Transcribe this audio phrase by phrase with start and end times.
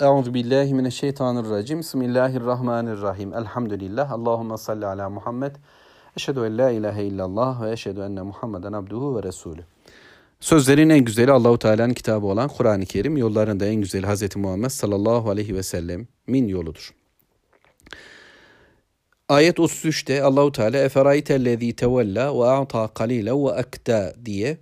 [0.00, 1.78] Euzu billahi mineşşeytanirracim.
[1.78, 3.34] Bismillahirrahmanirrahim.
[3.34, 4.12] Elhamdülillah.
[4.12, 5.56] Allahumme salli ala Muhammed.
[6.16, 9.60] Eşhedü en la ilahe illallah ve eşhedü enne Muhammeden abduhu ve resulü.
[10.40, 14.36] Sözlerin en güzeli Allahu Teala'nın kitabı olan Kur'an-ı Kerim, yolların da en güzeli Hz.
[14.36, 16.94] Muhammed sallallahu aleyhi ve sellem min yoludur.
[19.28, 24.58] Ayet 33'te Allahu Teala eferaytellezî tevella ve a'ta qalile ve akta diye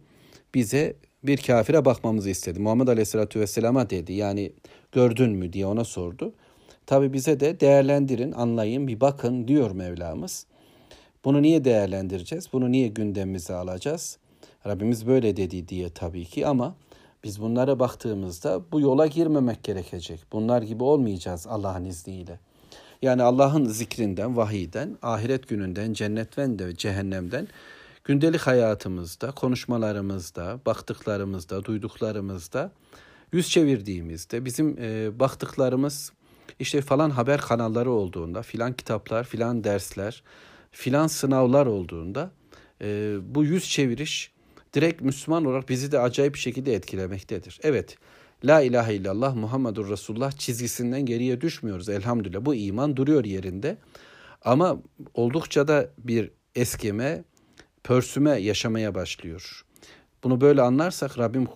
[0.55, 2.61] bize bir kafire bakmamızı istedi.
[2.61, 4.13] Muhammed Aleyhisselatü Vesselam'a dedi.
[4.13, 4.53] Yani
[4.93, 6.33] gördün mü diye ona sordu.
[6.87, 10.47] Tabi bize de değerlendirin, anlayın, bir bakın diyor Mevlamız.
[11.25, 12.49] Bunu niye değerlendireceğiz?
[12.53, 14.19] Bunu niye gündemimize alacağız?
[14.67, 16.75] Rabbimiz böyle dedi diye tabii ki ama
[17.25, 20.21] biz bunlara baktığımızda bu yola girmemek gerekecek.
[20.33, 22.39] Bunlar gibi olmayacağız Allah'ın izniyle.
[23.03, 27.49] Yani Allah'ın zikrinden, vahiyden, ahiret gününden, cennetten de cehennemden
[28.05, 32.73] gündelik hayatımızda, konuşmalarımızda, baktıklarımızda, duyduklarımızda
[33.33, 36.13] yüz çevirdiğimizde bizim e, baktıklarımız
[36.59, 40.23] işte falan haber kanalları olduğunda, filan kitaplar, filan dersler,
[40.71, 42.31] filan sınavlar olduğunda
[42.83, 44.33] e, bu yüz çeviriş
[44.75, 47.61] direkt Müslüman olarak bizi de acayip bir şekilde etkilemektedir.
[47.63, 47.97] Evet,
[48.45, 52.45] La ilahe illallah Muhammedur Resulullah çizgisinden geriye düşmüyoruz elhamdülillah.
[52.45, 53.77] Bu iman duruyor yerinde.
[54.45, 54.79] Ama
[55.15, 57.25] oldukça da bir eskime,
[57.85, 59.65] pörsüme yaşamaya başlıyor.
[60.25, 61.47] Bunu böyle anlarsak Rabbim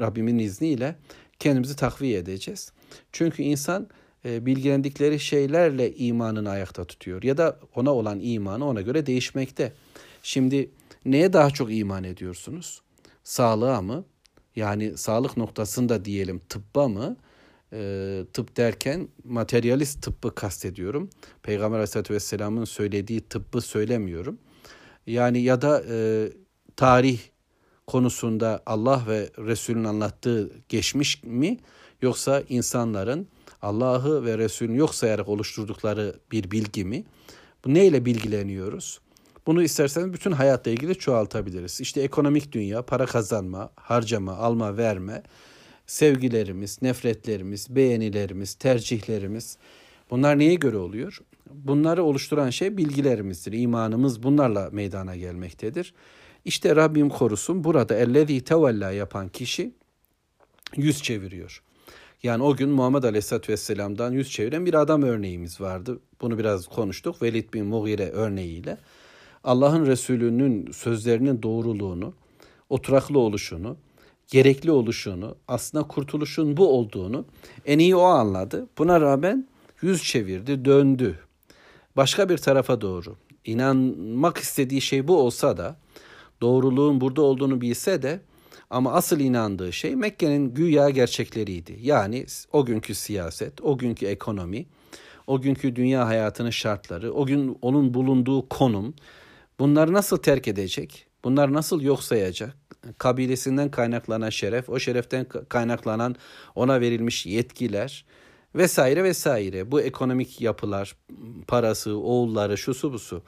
[0.00, 0.96] Rabbimin izniyle
[1.38, 2.72] kendimizi takviye edeceğiz.
[3.12, 3.88] Çünkü insan
[4.24, 9.72] e, bilgilendikleri şeylerle imanını ayakta tutuyor ya da ona olan imanı ona göre değişmekte.
[10.22, 10.70] Şimdi
[11.04, 12.80] neye daha çok iman ediyorsunuz?
[13.24, 14.04] Sağlığa mı?
[14.56, 17.16] Yani sağlık noktasında diyelim tıbba mı?
[17.72, 21.10] E, tıp derken materyalist tıbbı kastediyorum.
[21.42, 24.38] Peygamber Aleyhisselatü Vesselam'ın söylediği tıbbı söylemiyorum.
[25.06, 26.28] Yani ya da e,
[26.76, 27.20] tarih
[27.86, 31.58] konusunda Allah ve Resul'ün anlattığı geçmiş mi
[32.02, 33.28] yoksa insanların
[33.62, 37.04] Allah'ı ve Resul'ünü yok sayarak oluşturdukları bir bilgi mi?
[37.64, 39.00] Bu neyle bilgileniyoruz?
[39.46, 41.80] Bunu isterseniz bütün hayatla ilgili çoğaltabiliriz.
[41.80, 45.22] İşte ekonomik dünya, para kazanma, harcama, alma, verme,
[45.86, 49.56] sevgilerimiz, nefretlerimiz, beğenilerimiz, tercihlerimiz
[50.10, 51.20] bunlar neye göre oluyor?
[51.50, 53.52] Bunları oluşturan şey bilgilerimizdir.
[53.52, 55.94] İmanımız bunlarla meydana gelmektedir.
[56.44, 59.72] İşte Rabbim korusun burada ellezî tevella yapan kişi
[60.76, 61.62] yüz çeviriyor.
[62.22, 66.00] Yani o gün Muhammed Aleyhisselatü Vesselam'dan yüz çeviren bir adam örneğimiz vardı.
[66.20, 67.22] Bunu biraz konuştuk.
[67.22, 68.78] Velid bin Mughire örneğiyle.
[69.44, 72.14] Allah'ın Resulü'nün sözlerinin doğruluğunu,
[72.68, 73.76] oturaklı oluşunu,
[74.30, 77.24] gerekli oluşunu, aslında kurtuluşun bu olduğunu
[77.66, 78.66] en iyi o anladı.
[78.78, 79.48] Buna rağmen
[79.82, 81.18] yüz çevirdi, döndü.
[81.96, 83.16] Başka bir tarafa doğru.
[83.44, 85.76] İnanmak istediği şey bu olsa da
[86.40, 88.20] doğruluğun burada olduğunu bilse de
[88.70, 91.78] ama asıl inandığı şey Mekke'nin güya gerçekleriydi.
[91.80, 94.66] Yani o günkü siyaset, o günkü ekonomi,
[95.26, 98.94] o günkü dünya hayatının şartları, o gün onun bulunduğu konum
[99.58, 101.06] bunları nasıl terk edecek?
[101.24, 102.56] Bunlar nasıl yok sayacak?
[102.98, 106.16] Kabilesinden kaynaklanan şeref, o şereften kaynaklanan
[106.54, 108.04] ona verilmiş yetkiler
[108.56, 109.70] vesaire vesaire.
[109.70, 110.96] Bu ekonomik yapılar,
[111.46, 113.22] parası, oğulları, şusu busu.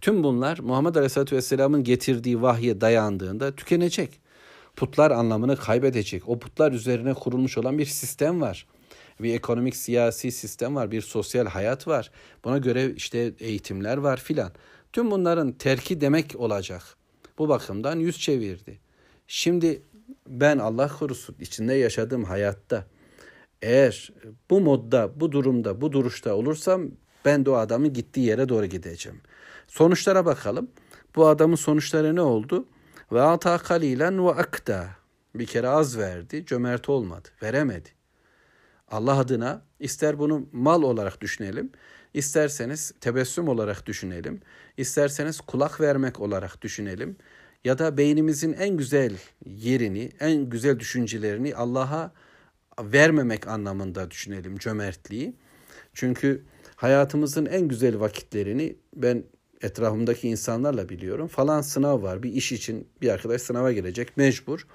[0.00, 4.20] Tüm bunlar Muhammed Aleyhisselatü Vesselam'ın getirdiği vahye dayandığında tükenecek.
[4.76, 6.28] Putlar anlamını kaybedecek.
[6.28, 8.66] O putlar üzerine kurulmuş olan bir sistem var.
[9.20, 12.10] Bir ekonomik siyasi sistem var, bir sosyal hayat var.
[12.44, 14.52] Buna göre işte eğitimler var filan.
[14.92, 16.82] Tüm bunların terki demek olacak.
[17.38, 18.78] Bu bakımdan yüz çevirdi.
[19.26, 19.82] Şimdi
[20.28, 22.84] ben Allah korusun içinde yaşadığım hayatta
[23.62, 24.12] eğer
[24.50, 26.90] bu modda, bu durumda, bu duruşta olursam
[27.24, 29.20] ben de o adamın gittiği yere doğru gideceğim.
[29.68, 30.70] Sonuçlara bakalım.
[31.16, 32.66] Bu adamın sonuçları ne oldu?
[33.12, 34.88] Ve ata kalilen ve akta.
[35.34, 37.88] Bir kere az verdi, cömert olmadı, veremedi.
[38.90, 41.72] Allah adına ister bunu mal olarak düşünelim,
[42.14, 44.40] isterseniz tebessüm olarak düşünelim,
[44.76, 47.16] isterseniz kulak vermek olarak düşünelim
[47.64, 49.12] ya da beynimizin en güzel
[49.46, 52.12] yerini, en güzel düşüncelerini Allah'a
[52.82, 55.34] vermemek anlamında düşünelim cömertliği.
[55.94, 56.44] Çünkü
[56.76, 59.24] hayatımızın en güzel vakitlerini ben
[59.62, 61.26] etrafımdaki insanlarla biliyorum.
[61.28, 62.22] Falan sınav var.
[62.22, 64.66] Bir iş için bir arkadaş sınava girecek mecbur.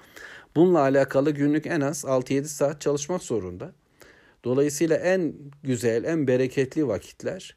[0.56, 3.72] Bununla alakalı günlük en az 6-7 saat çalışmak zorunda.
[4.44, 7.56] Dolayısıyla en güzel, en bereketli vakitler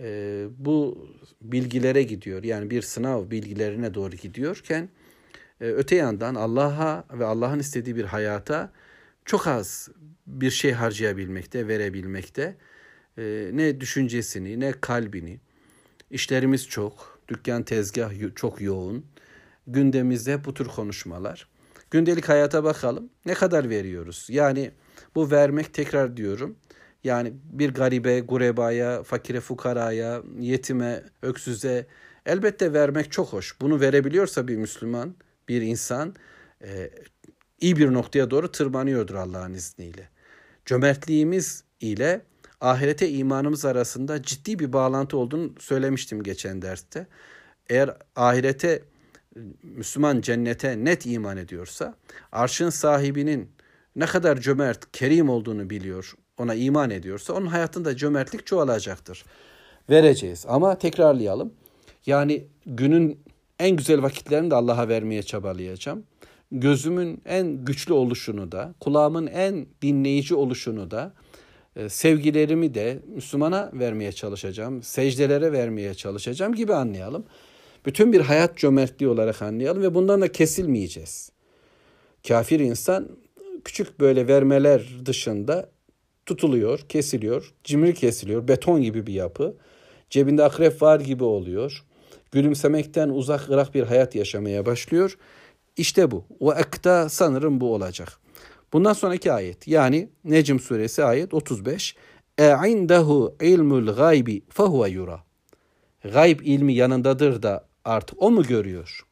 [0.00, 1.08] e, bu
[1.42, 2.44] bilgilere gidiyor.
[2.44, 4.88] Yani bir sınav bilgilerine doğru gidiyorken
[5.60, 8.72] e, öte yandan Allah'a ve Allah'ın istediği bir hayata
[9.26, 9.88] çok az
[10.26, 12.56] bir şey harcayabilmekte, verebilmekte.
[13.18, 15.40] E, ne düşüncesini, ne kalbini,
[16.10, 19.06] İşlerimiz çok, dükkan tezgah çok yoğun.
[19.66, 21.48] Gündemimizde bu tür konuşmalar.
[21.90, 23.10] Gündelik hayata bakalım.
[23.26, 24.26] Ne kadar veriyoruz?
[24.30, 24.72] Yani
[25.14, 26.56] Bu vermek tekrar diyorum.
[27.04, 31.86] Yani bir garibe, gurebaya, fakire, fukaraya, yetime, öksüze
[32.26, 33.60] elbette vermek çok hoş.
[33.60, 35.14] Bunu verebiliyorsa bir Müslüman,
[35.48, 36.14] bir insan
[36.62, 36.90] e,
[37.60, 40.08] iyi bir noktaya doğru tırmanıyordur Allah'ın izniyle.
[40.64, 42.22] Cömertliğimiz ile
[42.60, 47.06] ahirete imanımız arasında ciddi bir bağlantı olduğunu söylemiştim geçen derste.
[47.68, 48.82] Eğer ahirete
[49.62, 51.94] Müslüman cennete net iman ediyorsa,
[52.32, 53.50] arşın sahibinin
[53.96, 59.24] ne kadar cömert, kerim olduğunu biliyor, ona iman ediyorsa onun hayatında cömertlik çoğalacaktır.
[59.90, 61.52] Vereceğiz ama tekrarlayalım.
[62.06, 63.20] Yani günün
[63.58, 66.04] en güzel vakitlerini de Allah'a vermeye çabalayacağım.
[66.52, 71.14] Gözümün en güçlü oluşunu da, kulağımın en dinleyici oluşunu da,
[71.76, 77.24] e, sevgilerimi de Müslümana vermeye çalışacağım, secdelere vermeye çalışacağım gibi anlayalım.
[77.86, 81.30] Bütün bir hayat cömertliği olarak anlayalım ve bundan da kesilmeyeceğiz.
[82.28, 83.08] Kafir insan
[83.64, 85.70] küçük böyle vermeler dışında
[86.26, 89.56] tutuluyor, kesiliyor, cimri kesiliyor, beton gibi bir yapı.
[90.10, 91.84] Cebinde akrep var gibi oluyor.
[92.32, 95.18] Gülümsemekten uzak ırak bir hayat yaşamaya başlıyor.
[95.77, 96.25] İşte bu.
[96.39, 98.19] O akta sanırım bu olacak.
[98.73, 101.95] Bundan sonraki ayet yani Necm suresi ayet 35.
[102.37, 105.23] اَعِنْدَهُ ilmul gaybi فَهُوَ yura.
[106.03, 109.05] Gayb ilmi yanındadır da artık o mu görüyor?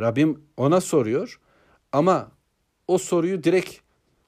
[0.00, 1.40] Rabbim ona soruyor
[1.92, 2.30] ama
[2.88, 3.80] o soruyu direkt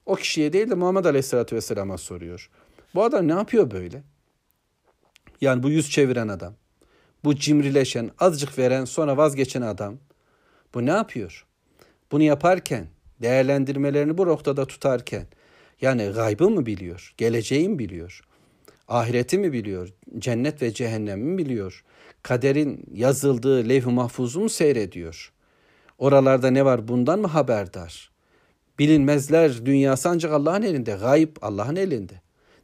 [0.05, 2.49] o kişiye değil de Muhammed Aleyhisselatü Vesselam'a soruyor.
[2.95, 4.03] Bu adam ne yapıyor böyle?
[5.41, 6.53] Yani bu yüz çeviren adam.
[7.23, 9.97] Bu cimrileşen, azıcık veren sonra vazgeçen adam.
[10.74, 11.46] bu ne yapıyor?
[12.12, 12.86] Bunu yaparken,
[13.22, 15.26] değerlendirmelerini bu noktada tutarken
[15.80, 17.14] yani gaybı mı biliyor?
[17.16, 18.20] Geleceği mi biliyor?
[18.88, 19.88] Ahireti mi biliyor?
[20.18, 21.84] Cennet ve cehennemi mi biliyor?
[22.22, 25.32] Kaderin yazıldığı levh-i mahfuzu mu seyrediyor?
[25.98, 28.10] Oralarda ne var bundan mı haberdar?
[28.78, 30.92] Bilinmezler dünyası ancak Allah'ın elinde.
[31.00, 32.14] Gayb Allah'ın elinde.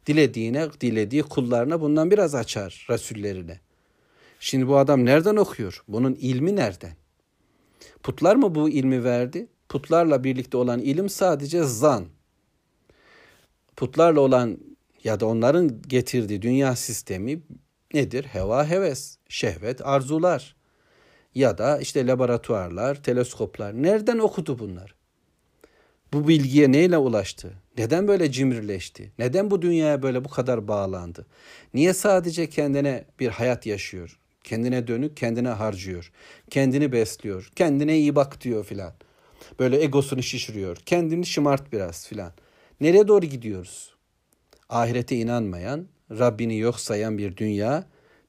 [0.05, 3.59] Dilediğine, dilediği kullarına bundan biraz açar Resullerine.
[4.39, 5.83] Şimdi bu adam nereden okuyor?
[5.87, 6.98] Bunun ilmi nereden?
[8.03, 9.47] Putlar mı bu ilmi verdi?
[9.69, 12.05] Putlarla birlikte olan ilim sadece zan.
[13.75, 14.57] Putlarla olan
[15.03, 17.41] ya da onların getirdiği dünya sistemi
[17.93, 18.23] nedir?
[18.23, 20.55] Heva, heves, şehvet, arzular
[21.35, 23.73] ya da işte laboratuvarlar, teleskoplar.
[23.73, 24.95] Nereden okudu bunlar?
[26.13, 27.53] Bu bilgiye neyle ulaştı?
[27.77, 29.11] Neden böyle cimrileşti?
[29.19, 31.25] Neden bu dünyaya böyle bu kadar bağlandı?
[31.73, 34.19] Niye sadece kendine bir hayat yaşıyor?
[34.49, 36.11] Kendine dönük, kendine harcıyor.
[36.49, 37.51] Kendini besliyor.
[37.55, 38.93] Kendine iyi bak diyor filan.
[39.59, 40.77] Böyle egosunu şişiriyor.
[40.85, 42.31] Kendini şımart biraz filan.
[42.81, 43.93] Nereye doğru gidiyoruz?
[44.69, 47.83] Ahirete inanmayan, Rabbini yok sayan bir dünya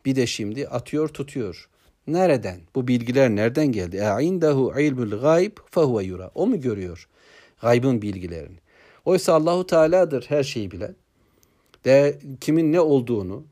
[0.04, 1.68] bir de şimdi atıyor tutuyor.
[2.06, 2.60] Nereden?
[2.74, 3.96] Bu bilgiler nereden geldi?
[3.96, 6.30] E indahu ilmul gayb fehuve yura.
[6.34, 7.08] O mu görüyor?
[7.60, 8.56] Gaybın bilgilerini.
[9.04, 10.96] Oysa Allahu Teala'dır her şeyi bilen.
[11.84, 13.44] De kimin ne olduğunu,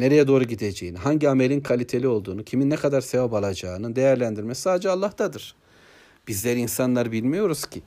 [0.00, 5.54] nereye doğru gideceğini, hangi amelin kaliteli olduğunu, kimin ne kadar sevap alacağını değerlendirmesi sadece Allah'tadır.
[6.28, 7.82] Bizler insanlar bilmiyoruz ki.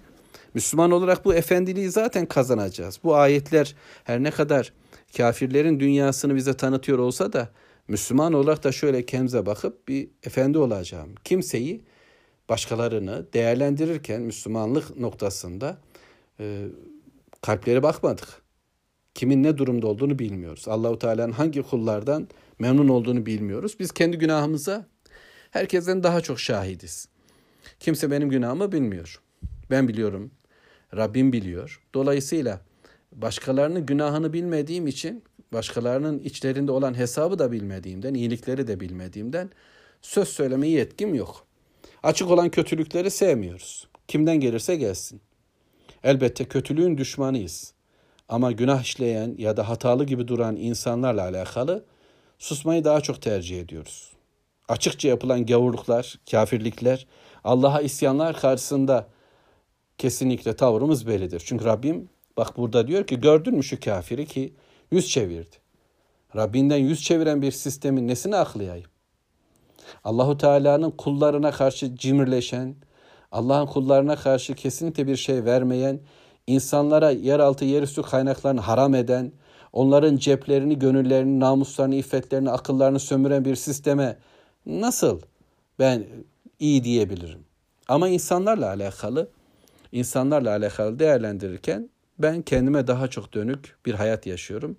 [0.53, 2.99] Müslüman olarak bu efendiliği zaten kazanacağız.
[3.03, 4.73] Bu ayetler her ne kadar
[5.17, 7.49] kafirlerin dünyasını bize tanıtıyor olsa da
[7.87, 11.15] Müslüman olarak da şöyle kendimize bakıp bir efendi olacağım.
[11.23, 11.83] Kimseyi
[12.49, 15.77] başkalarını değerlendirirken Müslümanlık noktasında
[16.39, 16.65] e,
[17.41, 18.42] kalplere bakmadık.
[19.13, 20.67] Kimin ne durumda olduğunu bilmiyoruz.
[20.67, 22.27] Allahu Teala'nın hangi kullardan
[22.59, 23.75] memnun olduğunu bilmiyoruz.
[23.79, 24.87] Biz kendi günahımıza
[25.51, 27.07] herkesten daha çok şahidiz.
[27.79, 29.21] Kimse benim günahımı bilmiyor.
[29.69, 30.31] Ben biliyorum.
[30.95, 31.81] Rabbim biliyor.
[31.93, 32.61] Dolayısıyla
[33.11, 39.49] başkalarının günahını bilmediğim için, başkalarının içlerinde olan hesabı da bilmediğimden, iyilikleri de bilmediğimden
[40.01, 41.45] söz söylemeye yetkim yok.
[42.03, 43.87] Açık olan kötülükleri sevmiyoruz.
[44.07, 45.21] Kimden gelirse gelsin.
[46.03, 47.72] Elbette kötülüğün düşmanıyız.
[48.29, 51.85] Ama günah işleyen ya da hatalı gibi duran insanlarla alakalı
[52.39, 54.11] susmayı daha çok tercih ediyoruz.
[54.67, 57.07] Açıkça yapılan gavurluklar, kafirlikler,
[57.43, 59.07] Allah'a isyanlar karşısında
[59.97, 61.43] kesinlikle tavrımız bellidir.
[61.45, 64.53] Çünkü Rabbim bak burada diyor ki gördün mü şu kafiri ki
[64.91, 65.55] yüz çevirdi.
[66.35, 68.89] Rabbinden yüz çeviren bir sistemin nesine aklayayım?
[70.03, 72.75] Allahu Teala'nın kullarına karşı cimrileşen,
[73.31, 75.99] Allah'ın kullarına karşı kesinlikle bir şey vermeyen,
[76.47, 79.31] insanlara yeraltı yerüstü kaynaklarını haram eden,
[79.73, 84.17] onların ceplerini, gönüllerini, namuslarını, iffetlerini, akıllarını sömüren bir sisteme
[84.65, 85.21] nasıl
[85.79, 86.05] ben
[86.59, 87.39] iyi diyebilirim?
[87.87, 89.29] Ama insanlarla alakalı,
[89.91, 94.77] insanlarla alakalı değerlendirirken ben kendime daha çok dönük bir hayat yaşıyorum.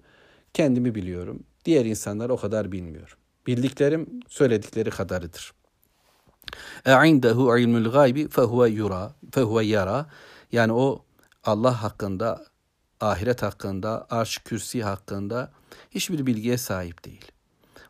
[0.54, 1.42] Kendimi biliyorum.
[1.64, 3.18] Diğer insanlar o kadar bilmiyorum.
[3.47, 5.52] Bildiklerim söyledikleri kadarıdır.
[6.87, 10.06] E indehu ilmul gaybi fehuve yura fehuve yara.
[10.52, 11.04] Yani o
[11.45, 12.47] Allah hakkında
[13.01, 15.53] ahiret hakkında, arş kürsi hakkında
[15.91, 17.33] hiçbir bilgiye sahip değil.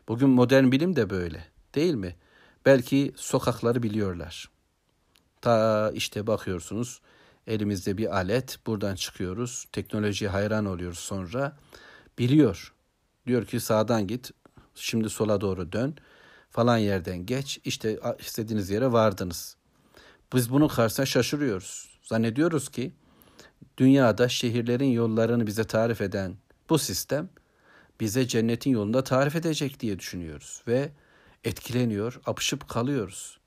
[0.07, 1.45] Bugün modern bilim de böyle
[1.75, 2.15] değil mi?
[2.65, 4.49] Belki sokakları biliyorlar.
[5.41, 7.01] Ta işte bakıyorsunuz
[7.47, 9.65] elimizde bir alet buradan çıkıyoruz.
[9.71, 11.57] Teknolojiye hayran oluyoruz sonra.
[12.19, 12.73] Biliyor.
[13.27, 14.31] Diyor ki sağdan git
[14.75, 15.95] şimdi sola doğru dön
[16.49, 19.55] falan yerden geç işte istediğiniz yere vardınız.
[20.33, 21.99] Biz bunun karşısına şaşırıyoruz.
[22.03, 22.93] Zannediyoruz ki
[23.77, 26.35] dünyada şehirlerin yollarını bize tarif eden
[26.69, 27.29] bu sistem
[27.99, 30.91] bize cennetin yolunda tarif edecek diye düşünüyoruz ve
[31.43, 33.39] etkileniyor, apışıp kalıyoruz.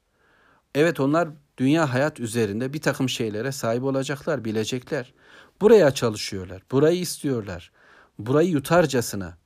[0.74, 5.14] Evet onlar dünya hayat üzerinde bir takım şeylere sahip olacaklar, bilecekler.
[5.60, 7.72] Buraya çalışıyorlar, burayı istiyorlar.
[8.18, 9.38] Burayı yutarcasına.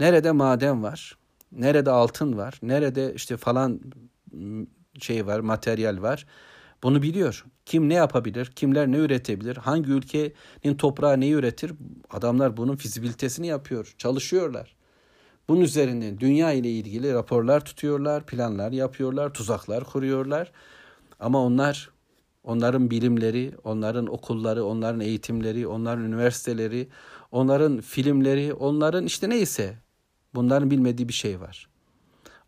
[0.00, 1.18] Nerede maden var,
[1.52, 3.80] nerede altın var, nerede işte falan
[5.00, 6.26] şey var, materyal var.
[6.84, 7.44] Bunu biliyor.
[7.66, 11.72] Kim ne yapabilir, kimler ne üretebilir, hangi ülkenin toprağı neyi üretir?
[12.10, 14.76] Adamlar bunun fizibilitesini yapıyor, çalışıyorlar.
[15.48, 20.52] Bunun üzerinden dünya ile ilgili raporlar tutuyorlar, planlar yapıyorlar, tuzaklar kuruyorlar.
[21.20, 21.90] Ama onlar,
[22.42, 26.88] onların bilimleri, onların okulları, onların eğitimleri, onların üniversiteleri,
[27.32, 29.78] onların filmleri, onların işte neyse
[30.34, 31.68] bunların bilmediği bir şey var.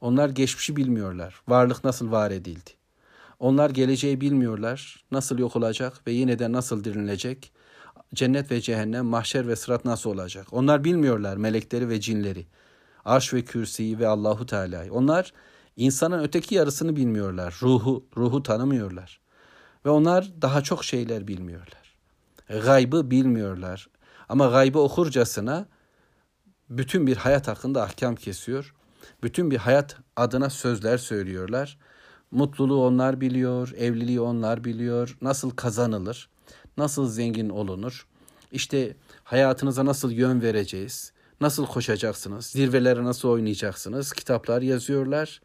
[0.01, 1.43] Onlar geçmişi bilmiyorlar.
[1.49, 2.71] Varlık nasıl var edildi?
[3.39, 5.05] Onlar geleceği bilmiyorlar.
[5.11, 7.53] Nasıl yok olacak ve yine nasıl dirilecek?
[8.15, 10.47] Cennet ve cehennem, mahşer ve sırat nasıl olacak?
[10.53, 12.47] Onlar bilmiyorlar melekleri ve cinleri.
[13.05, 14.93] Arş ve kürsiyi ve Allahu Teala'yı.
[14.93, 15.33] Onlar
[15.77, 17.59] insanın öteki yarısını bilmiyorlar.
[17.63, 19.21] Ruhu, ruhu tanımıyorlar.
[19.85, 21.97] Ve onlar daha çok şeyler bilmiyorlar.
[22.49, 23.89] Gaybı bilmiyorlar.
[24.29, 25.67] Ama gaybı okurcasına
[26.71, 28.75] bütün bir hayat hakkında ahkam kesiyor.
[29.23, 31.79] Bütün bir hayat adına sözler söylüyorlar.
[32.37, 36.29] Mutluluğu onlar biliyor, evliliği onlar biliyor, nasıl kazanılır,
[36.77, 38.07] nasıl zengin olunur.
[38.53, 45.41] İşte hayatınıza nasıl yön vereceğiz, nasıl koşacaksınız, zirvelere nasıl oynayacaksınız, kitaplar yazıyorlar,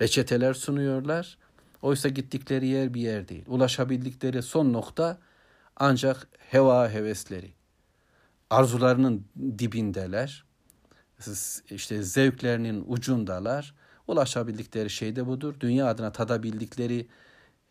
[0.00, 1.38] reçeteler sunuyorlar.
[1.82, 3.44] Oysa gittikleri yer bir yer değil.
[3.46, 5.18] Ulaşabildikleri son nokta
[5.76, 7.52] ancak heva hevesleri.
[8.50, 9.24] Arzularının
[9.58, 10.44] dibindeler.
[11.70, 13.74] İşte zevklerinin ucundalar
[14.08, 15.54] ulaşabildikleri şey de budur.
[15.60, 17.06] Dünya adına tadabildikleri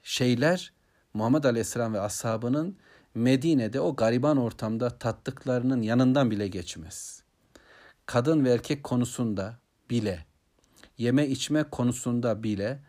[0.03, 0.73] şeyler
[1.13, 2.77] Muhammed Aleyhisselam ve ashabının
[3.15, 7.23] Medine'de o gariban ortamda tattıklarının yanından bile geçmez.
[8.05, 10.25] Kadın ve erkek konusunda bile,
[10.97, 12.79] yeme içme konusunda bile,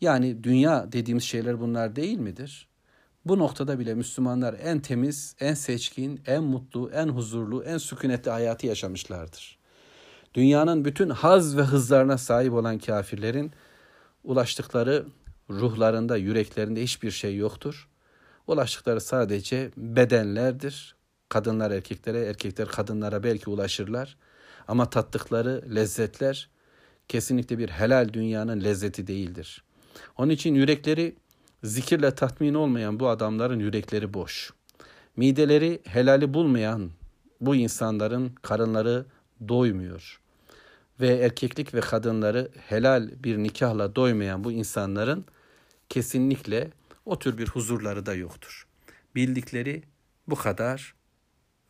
[0.00, 2.68] yani dünya dediğimiz şeyler bunlar değil midir?
[3.24, 8.66] Bu noktada bile Müslümanlar en temiz, en seçkin, en mutlu, en huzurlu, en sükunetli hayatı
[8.66, 9.63] yaşamışlardır
[10.34, 13.52] dünyanın bütün haz ve hızlarına sahip olan kafirlerin
[14.24, 15.06] ulaştıkları
[15.50, 17.88] ruhlarında, yüreklerinde hiçbir şey yoktur.
[18.46, 20.94] Ulaştıkları sadece bedenlerdir.
[21.28, 24.16] Kadınlar erkeklere, erkekler kadınlara belki ulaşırlar.
[24.68, 26.48] Ama tattıkları lezzetler
[27.08, 29.64] kesinlikle bir helal dünyanın lezzeti değildir.
[30.18, 31.16] Onun için yürekleri
[31.62, 34.52] zikirle tatmin olmayan bu adamların yürekleri boş.
[35.16, 36.90] Mideleri helali bulmayan
[37.40, 39.06] bu insanların karınları
[39.48, 40.23] doymuyor
[41.00, 45.26] ve erkeklik ve kadınları helal bir nikahla doymayan bu insanların
[45.88, 46.70] kesinlikle
[47.04, 48.66] o tür bir huzurları da yoktur.
[49.14, 49.82] Bildikleri
[50.28, 50.94] bu kadar.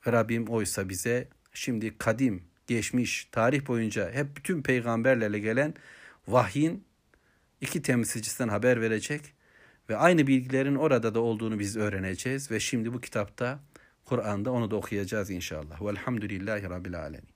[0.06, 5.74] Rabbim oysa bize şimdi kadim, geçmiş, tarih boyunca hep bütün peygamberlerle gelen
[6.28, 6.84] vahyin
[7.60, 9.20] iki temsilcisinden haber verecek
[9.90, 13.60] ve aynı bilgilerin orada da olduğunu biz öğreneceğiz ve şimdi bu kitapta
[14.04, 15.82] Kur'an'da onu da okuyacağız inşallah.
[15.82, 17.33] Velhamdülillahi Rabbil Alemin.